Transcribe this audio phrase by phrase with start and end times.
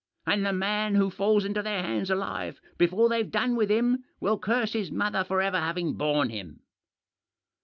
[0.25, 4.39] And the man who falls into their hands alive before they've done with him will
[4.39, 6.61] curse his mother for ever having borne him."